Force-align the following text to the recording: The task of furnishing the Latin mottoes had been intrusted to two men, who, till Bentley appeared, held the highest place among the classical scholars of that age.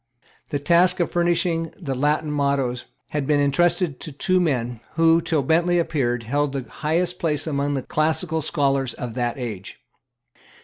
The 0.49 0.57
task 0.57 0.99
of 0.99 1.11
furnishing 1.11 1.75
the 1.79 1.93
Latin 1.93 2.31
mottoes 2.31 2.85
had 3.09 3.27
been 3.27 3.39
intrusted 3.39 3.99
to 3.99 4.11
two 4.11 4.39
men, 4.39 4.79
who, 4.95 5.21
till 5.21 5.43
Bentley 5.43 5.77
appeared, 5.77 6.23
held 6.23 6.53
the 6.53 6.65
highest 6.67 7.19
place 7.19 7.45
among 7.45 7.75
the 7.75 7.83
classical 7.83 8.41
scholars 8.41 8.95
of 8.95 9.13
that 9.13 9.37
age. 9.37 9.79